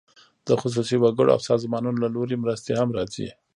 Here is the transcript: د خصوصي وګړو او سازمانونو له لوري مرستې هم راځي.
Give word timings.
د 0.47 0.49
خصوصي 0.61 0.97
وګړو 0.99 1.33
او 1.35 1.39
سازمانونو 1.49 1.97
له 2.03 2.09
لوري 2.15 2.35
مرستې 2.43 2.71
هم 2.79 2.89
راځي. 2.97 3.27